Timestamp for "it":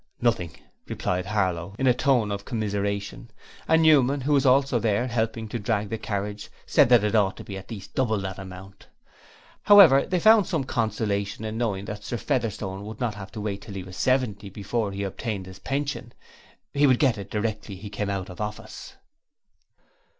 7.03-7.13, 17.19-17.29